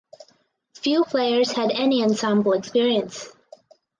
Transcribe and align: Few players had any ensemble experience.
Few 0.73 1.03
players 1.05 1.51
had 1.51 1.69
any 1.69 2.01
ensemble 2.01 2.53
experience. 2.53 3.29